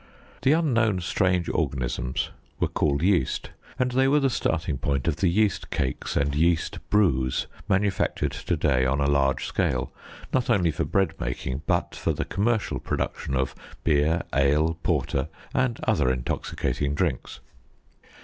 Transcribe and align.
The 0.41 0.53
unknown 0.53 0.99
strange 1.01 1.47
organisms 1.47 2.31
were 2.59 2.67
called 2.67 3.03
yeast, 3.03 3.51
and 3.77 3.91
they 3.91 4.07
were 4.07 4.19
the 4.19 4.31
starting 4.31 4.79
point 4.79 5.07
of 5.07 5.17
the 5.17 5.27
yeast 5.27 5.69
cakes 5.69 6.17
and 6.17 6.33
yeast 6.33 6.79
brews 6.89 7.45
manufactured 7.69 8.31
to 8.31 8.55
day 8.57 8.83
on 8.83 8.99
a 8.99 9.05
large 9.05 9.45
scale, 9.45 9.91
not 10.33 10.49
only 10.49 10.71
for 10.71 10.85
bread 10.85 11.13
making 11.19 11.61
but 11.67 11.93
for 11.93 12.13
the 12.13 12.25
commercial 12.25 12.79
production 12.79 13.35
of 13.35 13.53
beer, 13.83 14.23
ale, 14.33 14.73
porter, 14.81 15.27
and 15.53 15.79
other 15.83 16.09
intoxicating 16.11 16.95
drinks. 16.95 17.39